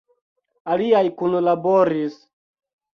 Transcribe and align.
Aliaj 0.75 1.03
kunlaboris. 1.21 2.21